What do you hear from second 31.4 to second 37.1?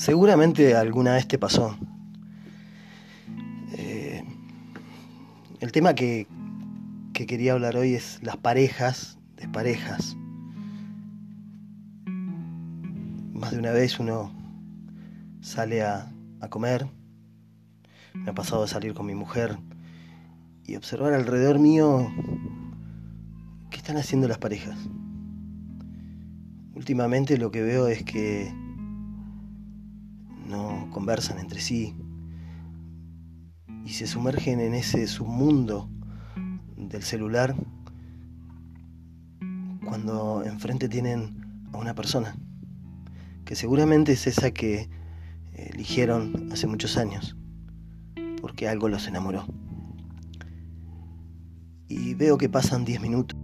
sí y se sumergen en ese submundo del